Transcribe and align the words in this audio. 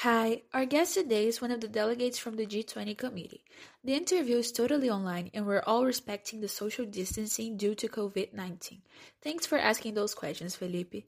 Hi, 0.00 0.42
our 0.52 0.66
guest 0.66 0.92
today 0.92 1.26
is 1.26 1.40
one 1.40 1.50
of 1.50 1.62
the 1.62 1.68
delegates 1.68 2.18
from 2.18 2.36
the 2.36 2.44
G20 2.44 2.98
committee. 2.98 3.42
The 3.82 3.94
interview 3.94 4.36
is 4.36 4.52
totally 4.52 4.90
online 4.90 5.30
and 5.32 5.46
we're 5.46 5.62
all 5.66 5.86
respecting 5.86 6.42
the 6.42 6.48
social 6.48 6.84
distancing 6.84 7.56
due 7.56 7.74
to 7.76 7.88
COVID 7.88 8.34
19. 8.34 8.82
Thanks 9.22 9.46
for 9.46 9.56
asking 9.56 9.94
those 9.94 10.14
questions, 10.14 10.54
Felipe. 10.54 11.06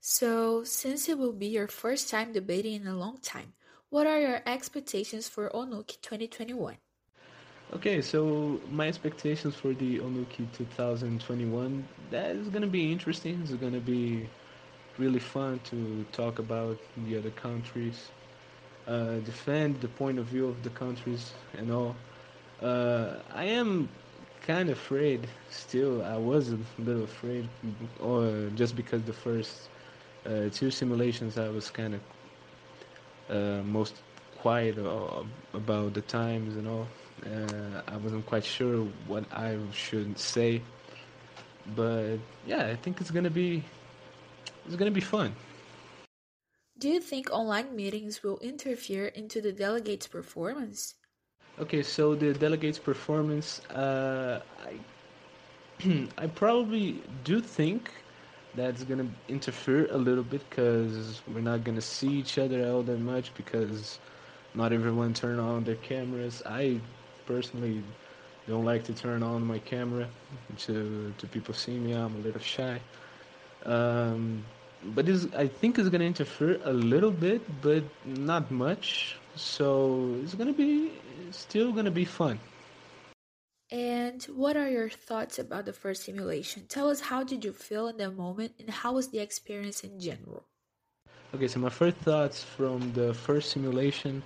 So, 0.00 0.62
since 0.62 1.08
it 1.08 1.18
will 1.18 1.32
be 1.32 1.48
your 1.48 1.66
first 1.66 2.08
time 2.08 2.32
debating 2.32 2.74
in 2.74 2.86
a 2.86 2.96
long 2.96 3.18
time, 3.18 3.54
what 3.90 4.06
are 4.06 4.20
your 4.20 4.40
expectations 4.46 5.26
for 5.26 5.50
Onuki 5.50 6.00
2021? 6.00 6.76
Okay, 7.72 8.00
so 8.00 8.60
my 8.70 8.86
expectations 8.86 9.56
for 9.56 9.74
the 9.74 9.98
Onuki 9.98 10.46
2021 10.52 11.84
that 12.12 12.36
is 12.36 12.48
gonna 12.48 12.68
be 12.68 12.92
interesting. 12.92 13.40
It's 13.42 13.54
gonna 13.54 13.80
be 13.80 14.28
really 14.98 15.18
fun 15.18 15.60
to 15.64 16.04
talk 16.12 16.38
about 16.38 16.78
the 17.06 17.16
other 17.18 17.30
countries, 17.30 18.10
uh, 18.86 19.16
defend 19.20 19.80
the 19.80 19.88
point 19.88 20.18
of 20.18 20.26
view 20.26 20.46
of 20.48 20.62
the 20.62 20.70
countries 20.70 21.32
and 21.58 21.70
all. 21.70 21.96
Uh, 22.62 23.16
I 23.34 23.44
am 23.44 23.88
kind 24.42 24.68
of 24.70 24.76
afraid 24.78 25.26
still. 25.50 26.02
I 26.04 26.16
was 26.16 26.52
a 26.52 26.58
little 26.78 27.04
afraid, 27.04 27.48
or 28.00 28.50
just 28.54 28.76
because 28.76 29.02
the 29.02 29.12
first 29.12 29.68
uh, 30.26 30.48
two 30.52 30.70
simulations 30.70 31.38
I 31.38 31.48
was 31.48 31.70
kind 31.70 31.94
of 31.94 32.00
uh, 33.30 33.62
most 33.64 33.94
quiet 34.38 34.76
about 34.78 35.94
the 35.94 36.02
times 36.02 36.56
and 36.56 36.68
all. 36.68 36.86
Uh, 37.24 37.82
I 37.88 37.96
wasn't 37.96 38.26
quite 38.26 38.44
sure 38.44 38.84
what 39.06 39.24
I 39.32 39.56
should 39.72 40.18
say, 40.18 40.60
but 41.74 42.18
yeah, 42.46 42.66
I 42.66 42.76
think 42.76 43.00
it's 43.00 43.10
gonna 43.10 43.30
be 43.30 43.64
it's 44.66 44.76
gonna 44.76 44.90
be 44.90 45.00
fun. 45.00 45.34
Do 46.78 46.88
you 46.88 47.00
think 47.00 47.30
online 47.30 47.76
meetings 47.76 48.22
will 48.22 48.38
interfere 48.40 49.06
into 49.06 49.40
the 49.40 49.52
delegates' 49.52 50.08
performance? 50.08 50.94
Okay, 51.58 51.82
so 51.82 52.14
the 52.16 52.32
delegates' 52.32 52.78
performance, 52.78 53.60
uh, 53.70 54.40
I, 54.66 56.08
I 56.18 56.26
probably 56.26 57.00
do 57.22 57.40
think 57.40 57.90
that's 58.56 58.82
gonna 58.84 59.06
interfere 59.28 59.86
a 59.90 59.96
little 59.96 60.24
bit 60.24 60.48
because 60.50 61.22
we're 61.32 61.40
not 61.40 61.64
gonna 61.64 61.80
see 61.80 62.10
each 62.10 62.38
other 62.38 62.66
all 62.66 62.82
that 62.82 63.00
much 63.00 63.32
because 63.34 63.98
not 64.54 64.72
everyone 64.72 65.14
turn 65.14 65.38
on 65.38 65.64
their 65.64 65.76
cameras. 65.76 66.42
I 66.46 66.80
personally 67.26 67.82
don't 68.46 68.64
like 68.64 68.84
to 68.84 68.92
turn 68.92 69.22
on 69.22 69.46
my 69.46 69.58
camera 69.60 70.08
to 70.58 71.12
to 71.18 71.26
people 71.28 71.54
see 71.54 71.78
me. 71.78 71.92
I'm 71.92 72.14
a 72.16 72.18
little 72.18 72.40
shy. 72.40 72.80
Um, 73.64 74.44
but 74.94 75.06
this, 75.06 75.26
I 75.36 75.46
think 75.46 75.78
it's 75.78 75.88
gonna 75.88 76.04
interfere 76.04 76.60
a 76.64 76.72
little 76.72 77.10
bit, 77.10 77.40
but 77.62 77.84
not 78.04 78.50
much. 78.50 79.16
So 79.36 80.14
it's 80.22 80.34
gonna 80.34 80.52
be 80.52 80.92
still 81.30 81.72
gonna 81.72 81.90
be 81.90 82.04
fun. 82.04 82.38
And 83.70 84.22
what 84.24 84.56
are 84.56 84.68
your 84.68 84.90
thoughts 84.90 85.38
about 85.38 85.64
the 85.64 85.72
first 85.72 86.04
simulation? 86.04 86.66
Tell 86.68 86.90
us 86.90 87.00
how 87.00 87.24
did 87.24 87.44
you 87.44 87.52
feel 87.52 87.88
in 87.88 87.96
the 87.96 88.10
moment 88.10 88.52
and 88.58 88.70
how 88.70 88.92
was 88.92 89.08
the 89.08 89.18
experience 89.18 89.82
in 89.82 89.98
general? 89.98 90.44
Okay, 91.34 91.48
so 91.48 91.58
my 91.58 91.70
first 91.70 91.96
thoughts 91.96 92.44
from 92.44 92.92
the 92.92 93.12
first 93.14 93.50
simulation 93.50 94.22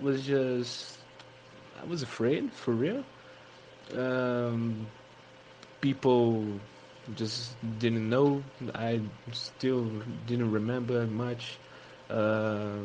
was 0.00 0.26
just 0.26 0.98
I 1.80 1.84
was 1.84 2.02
afraid 2.02 2.52
for 2.52 2.72
real. 2.72 3.04
Um, 3.96 4.86
people 5.80 6.44
just 7.14 7.56
didn't 7.78 8.08
know. 8.08 8.42
I 8.74 9.00
still 9.32 9.84
didn't 10.26 10.50
remember 10.50 11.06
much, 11.06 11.58
uh, 12.10 12.78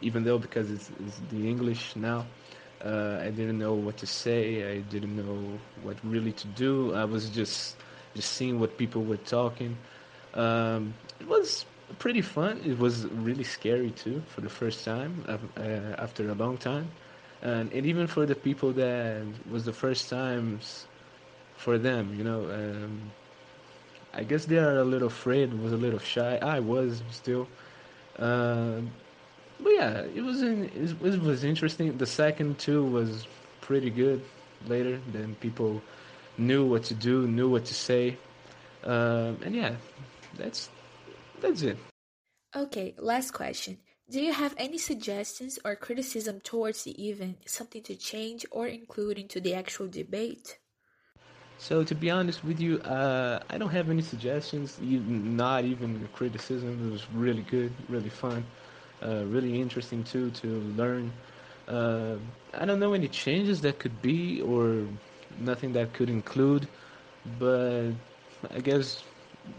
even 0.00 0.24
though 0.24 0.38
because 0.38 0.70
it's, 0.70 0.90
it's 1.00 1.18
the 1.30 1.48
English 1.48 1.96
now. 1.96 2.26
Uh, 2.84 3.18
I 3.22 3.30
didn't 3.30 3.58
know 3.58 3.74
what 3.74 3.96
to 3.98 4.06
say. 4.06 4.72
I 4.72 4.80
didn't 4.80 5.16
know 5.16 5.58
what 5.82 5.96
really 6.04 6.32
to 6.32 6.46
do. 6.48 6.94
I 6.94 7.04
was 7.04 7.30
just 7.30 7.76
just 8.14 8.32
seeing 8.32 8.58
what 8.60 8.76
people 8.78 9.04
were 9.04 9.16
talking. 9.16 9.76
Um, 10.34 10.94
it 11.20 11.28
was 11.28 11.64
pretty 11.98 12.20
fun. 12.22 12.60
It 12.64 12.78
was 12.78 13.06
really 13.06 13.44
scary 13.44 13.90
too 13.90 14.22
for 14.28 14.40
the 14.40 14.48
first 14.48 14.84
time 14.84 15.24
uh, 15.28 15.60
after 15.98 16.28
a 16.28 16.34
long 16.34 16.58
time, 16.58 16.90
and, 17.42 17.72
and 17.72 17.86
even 17.86 18.06
for 18.06 18.26
the 18.26 18.34
people 18.34 18.72
that 18.74 19.22
was 19.50 19.64
the 19.64 19.72
first 19.72 20.08
times 20.10 20.86
for 21.56 21.78
them, 21.78 22.14
you 22.16 22.24
know. 22.24 22.42
Um, 22.50 23.10
I 24.14 24.24
guess 24.24 24.46
they 24.46 24.56
are 24.58 24.78
a 24.78 24.84
little 24.84 25.08
afraid, 25.08 25.52
was 25.52 25.72
a 25.72 25.76
little 25.76 25.98
shy. 25.98 26.38
I 26.40 26.60
was 26.60 27.02
still. 27.10 27.46
Uh, 28.18 28.80
but 29.60 29.70
yeah, 29.70 30.00
it 30.14 30.22
was 30.22 30.42
in, 30.42 30.70
it 30.74 31.22
was 31.22 31.44
interesting. 31.44 31.96
The 31.96 32.06
second 32.06 32.58
two 32.58 32.84
was 32.84 33.26
pretty 33.60 33.90
good. 33.90 34.22
Later, 34.66 34.98
then 35.12 35.34
people 35.40 35.82
knew 36.38 36.64
what 36.64 36.84
to 36.84 36.94
do, 36.94 37.26
knew 37.28 37.48
what 37.48 37.66
to 37.66 37.74
say, 37.74 38.16
uh, 38.84 39.32
and 39.44 39.54
yeah, 39.54 39.74
that's 40.38 40.70
that's 41.40 41.62
it. 41.62 41.76
Okay, 42.54 42.94
last 42.98 43.32
question. 43.32 43.78
Do 44.08 44.20
you 44.20 44.32
have 44.32 44.54
any 44.56 44.78
suggestions 44.78 45.58
or 45.64 45.76
criticism 45.76 46.40
towards 46.40 46.84
the 46.84 47.08
event, 47.10 47.38
something 47.46 47.82
to 47.82 47.96
change 47.96 48.46
or 48.50 48.66
include 48.66 49.18
into 49.18 49.40
the 49.40 49.52
actual 49.54 49.88
debate? 49.88 50.58
So 51.58 51.84
to 51.84 51.94
be 51.94 52.10
honest 52.10 52.44
with 52.44 52.60
you, 52.60 52.78
uh, 52.80 53.40
I 53.48 53.58
don't 53.58 53.70
have 53.70 53.88
any 53.88 54.02
suggestions, 54.02 54.78
not 54.80 55.64
even 55.64 56.06
criticism. 56.12 56.86
It 56.86 56.90
was 56.90 57.10
really 57.10 57.42
good, 57.42 57.72
really 57.88 58.10
fun, 58.10 58.44
uh, 59.02 59.24
really 59.26 59.60
interesting 59.60 60.04
too 60.04 60.30
to 60.32 60.46
learn. 60.76 61.12
Uh, 61.66 62.16
I 62.54 62.64
don't 62.66 62.78
know 62.78 62.92
any 62.92 63.08
changes 63.08 63.60
that 63.62 63.78
could 63.78 64.00
be 64.02 64.40
or 64.42 64.86
nothing 65.38 65.72
that 65.72 65.92
could 65.94 66.10
include, 66.10 66.68
but 67.38 67.92
I 68.50 68.60
guess 68.60 69.04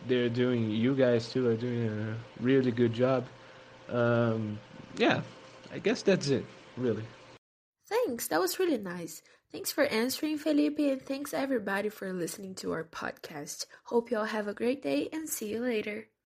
they're 0.06 0.30
doing. 0.30 0.70
You 0.70 0.96
guys 0.96 1.30
too 1.32 1.48
are 1.48 1.56
doing 1.56 1.88
a 1.88 2.18
really 2.40 2.72
good 2.72 2.94
job. 2.94 3.28
Um, 3.90 4.60
yeah, 4.98 5.22
I 5.72 5.80
guess 5.80 6.02
that's 6.04 6.30
it, 6.30 6.46
really. 6.76 7.06
Thanks, 7.90 8.28
that 8.28 8.40
was 8.40 8.60
really 8.60 8.78
nice. 8.78 9.22
Thanks 9.52 9.72
for 9.72 9.86
answering, 9.86 10.38
Felipe, 10.38 10.80
and 10.80 11.02
thanks 11.02 11.34
everybody 11.34 11.90
for 11.90 12.14
listening 12.14 12.54
to 12.56 12.72
our 12.74 12.84
podcast. 12.84 13.66
Hope 13.86 14.12
you 14.12 14.18
all 14.18 14.26
have 14.26 14.48
a 14.48 14.54
great 14.54 14.84
day 14.84 15.10
and 15.12 15.28
see 15.28 15.50
you 15.50 15.62
later. 15.62 16.08